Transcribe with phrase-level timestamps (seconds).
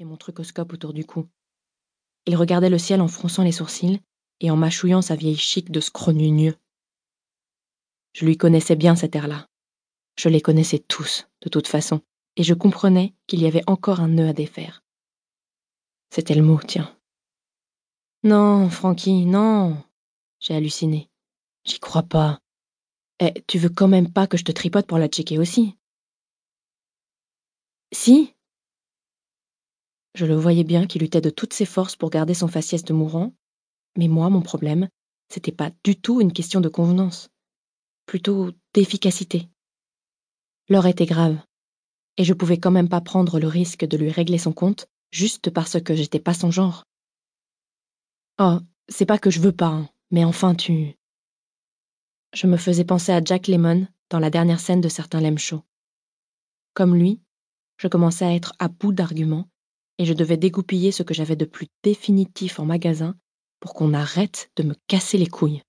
[0.00, 1.28] et mon trucoscope autour du cou.
[2.26, 4.00] Il regardait le ciel en fronçant les sourcils
[4.40, 6.56] et en mâchouillant sa vieille chic de scrogneux.
[8.12, 9.48] Je lui connaissais bien cet air-là.
[10.16, 12.00] Je les connaissais tous, de toute façon,
[12.36, 14.82] et je comprenais qu'il y avait encore un nœud à défaire.
[16.10, 16.96] C'était le mot, tiens.
[18.22, 19.82] Non, Francky, non,
[20.40, 21.10] j'ai halluciné.
[21.64, 22.40] J'y crois pas.
[23.20, 25.76] Eh, tu veux quand même pas que je te tripote pour la checker aussi?
[27.92, 28.35] Si?
[30.16, 32.94] Je le voyais bien qu'il luttait de toutes ses forces pour garder son faciès de
[32.94, 33.34] mourant,
[33.98, 34.88] mais moi, mon problème,
[35.28, 37.28] c'était pas du tout une question de convenance,
[38.06, 39.50] plutôt d'efficacité.
[40.70, 41.36] L'heure était grave,
[42.16, 45.50] et je pouvais quand même pas prendre le risque de lui régler son compte juste
[45.50, 46.84] parce que j'étais pas son genre.
[48.38, 48.56] Oh,
[48.88, 50.96] c'est pas que je veux pas, hein, mais enfin tu.
[52.32, 55.62] Je me faisais penser à Jack Lemmon dans la dernière scène de certains Lem Show.
[56.72, 57.20] Comme lui,
[57.76, 59.46] je commençais à être à bout d'arguments
[59.98, 63.16] et je devais dégoupiller ce que j'avais de plus définitif en magasin
[63.60, 65.62] pour qu'on arrête de me casser les couilles.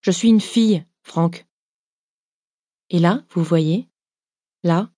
[0.00, 1.46] Je suis une fille, Franck.
[2.90, 3.88] Et là, vous voyez,
[4.64, 4.90] là,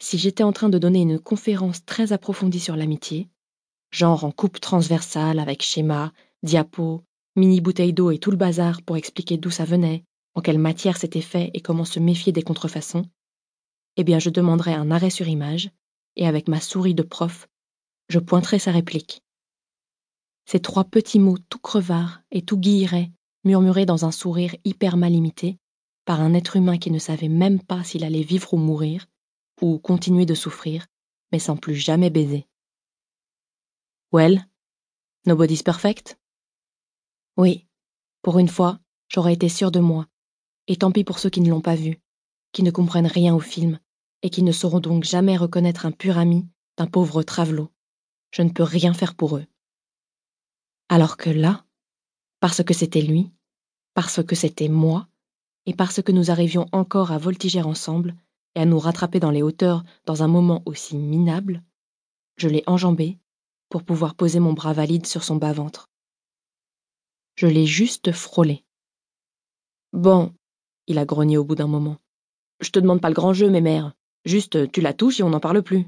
[0.00, 3.28] si j'étais en train de donner une conférence très approfondie sur l'amitié,
[3.90, 7.04] genre en coupe transversale avec schéma, diapo,
[7.36, 10.04] mini bouteille d'eau et tout le bazar pour expliquer d'où ça venait,
[10.34, 13.04] en quelle matière c'était fait et comment se méfier des contrefaçons,
[13.96, 15.70] eh bien je demanderais un arrêt sur image,
[16.16, 17.48] et avec ma souris de prof,
[18.08, 19.22] je pointerais sa réplique.
[20.44, 23.10] Ces trois petits mots tout crevards et tout guillerets,
[23.44, 25.58] murmurés dans un sourire hyper mal imité,
[26.04, 29.06] par un être humain qui ne savait même pas s'il allait vivre ou mourir,
[29.60, 30.86] ou continuer de souffrir,
[31.30, 32.46] mais sans plus jamais baiser.
[34.12, 34.44] Well,
[35.24, 36.18] nobody's perfect?
[37.36, 37.66] Oui,
[38.20, 40.06] pour une fois, j'aurais été sûre de moi,
[40.66, 42.00] et tant pis pour ceux qui ne l'ont pas vu,
[42.52, 43.78] qui ne comprennent rien au film,
[44.22, 47.70] et qui ne sauront donc jamais reconnaître un pur ami d'un pauvre travelot.
[48.30, 49.46] Je ne peux rien faire pour eux.
[50.88, 51.64] Alors que là,
[52.40, 53.30] parce que c'était lui,
[53.94, 55.08] parce que c'était moi,
[55.66, 58.16] et parce que nous arrivions encore à voltiger ensemble
[58.54, 61.62] et à nous rattraper dans les hauteurs dans un moment aussi minable,
[62.36, 63.18] je l'ai enjambé
[63.68, 65.88] pour pouvoir poser mon bras valide sur son bas-ventre.
[67.36, 68.64] Je l'ai juste frôlé.
[69.92, 70.34] Bon,
[70.86, 71.96] il a grogné au bout d'un moment.
[72.60, 73.94] Je te demande pas le grand jeu, mes mères.
[74.24, 75.86] Juste, tu la touches et on n'en parle plus.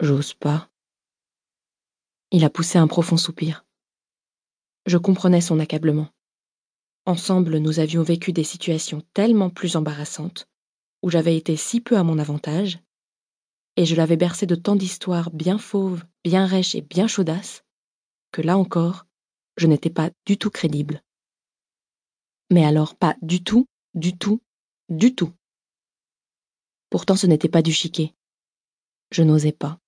[0.00, 0.68] J'ose pas.
[2.32, 3.64] Il a poussé un profond soupir.
[4.84, 6.08] Je comprenais son accablement.
[7.06, 10.48] Ensemble, nous avions vécu des situations tellement plus embarrassantes,
[11.02, 12.80] où j'avais été si peu à mon avantage,
[13.76, 17.62] et je l'avais bercé de tant d'histoires bien fauves, bien rêches et bien chaudasses,
[18.32, 19.06] que là encore,
[19.56, 21.02] je n'étais pas du tout crédible.
[22.50, 24.40] Mais alors pas du tout, du tout,
[24.88, 25.32] du tout.
[26.90, 28.14] Pourtant ce n'était pas du chiquet.
[29.10, 29.78] Je n'osais pas.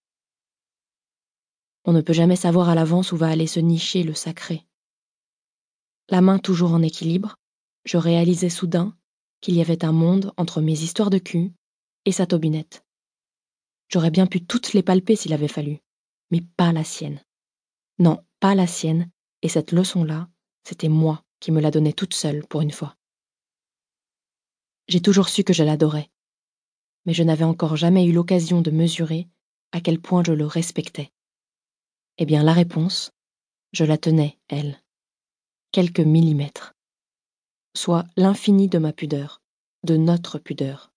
[1.85, 4.67] On ne peut jamais savoir à l'avance où va aller se nicher le sacré.
[6.09, 7.37] La main toujours en équilibre,
[7.85, 8.97] je réalisais soudain
[9.41, 11.53] qu'il y avait un monde entre mes histoires de cul
[12.05, 12.85] et sa tobinette.
[13.89, 15.79] J'aurais bien pu toutes les palper s'il avait fallu,
[16.31, 17.23] mais pas la sienne.
[17.99, 19.11] Non, pas la sienne,
[19.43, 20.29] et cette leçon-là,
[20.65, 22.97] c'était moi qui me la donnais toute seule pour une fois.
[24.89, 26.11] J'ai toujours su que je l'adorais,
[27.09, 29.29] mais je n'avais encore jamais eu l'occasion de mesurer
[29.73, 31.11] à quel point je le respectais.
[32.19, 33.13] Eh bien, la réponse,
[33.73, 34.79] je la tenais, elle.
[35.73, 36.75] Quelques millimètres.
[37.75, 39.41] Soit l'infini de ma pudeur,
[39.85, 40.93] de notre pudeur.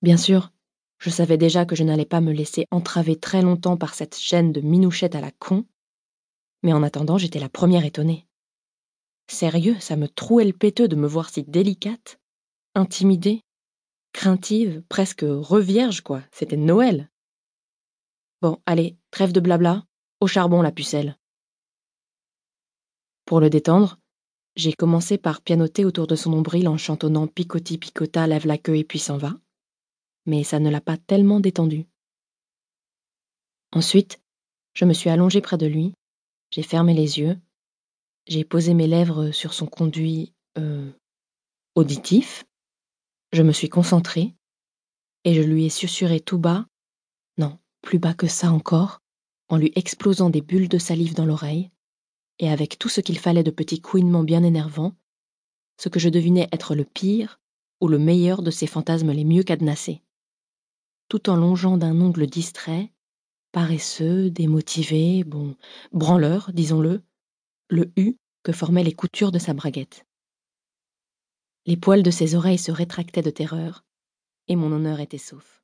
[0.00, 0.50] Bien sûr,
[0.96, 4.50] je savais déjà que je n'allais pas me laisser entraver très longtemps par cette chaîne
[4.50, 5.66] de minouchette à la con,
[6.62, 8.26] mais en attendant, j'étais la première étonnée.
[9.28, 12.18] Sérieux, ça me trouait le péteux de me voir si délicate,
[12.74, 13.42] intimidée,
[14.12, 16.22] craintive, presque revierge, quoi.
[16.32, 17.10] C'était Noël.
[18.40, 19.84] Bon, allez, trêve de blabla,
[20.20, 21.16] au charbon la pucelle.
[23.24, 23.98] Pour le détendre,
[24.56, 28.76] j'ai commencé par pianoter autour de son nombril en chantonnant Picoti picota, lève la queue
[28.76, 29.34] et puis s'en va.
[30.26, 31.86] Mais ça ne l'a pas tellement détendu.
[33.72, 34.20] Ensuite,
[34.74, 35.94] je me suis allongée près de lui,
[36.50, 37.38] j'ai fermé les yeux,
[38.26, 40.90] j'ai posé mes lèvres sur son conduit euh,
[41.74, 42.44] auditif,
[43.32, 44.34] je me suis concentrée,
[45.24, 46.66] et je lui ai susurré tout bas,
[47.38, 49.00] non, plus bas que ça encore,
[49.48, 51.70] en lui explosant des bulles de salive dans l'oreille,
[52.38, 54.94] et avec tout ce qu'il fallait de petits couinements bien énervants,
[55.80, 57.40] ce que je devinais être le pire
[57.80, 60.02] ou le meilleur de ses fantasmes les mieux cadenassés.
[61.08, 62.92] Tout en longeant d'un ongle distrait,
[63.50, 65.56] paresseux, démotivé, bon,
[65.92, 67.02] branleur, disons-le,
[67.68, 70.06] le U que formaient les coutures de sa braguette.
[71.64, 73.84] Les poils de ses oreilles se rétractaient de terreur,
[74.48, 75.61] et mon honneur était sauf.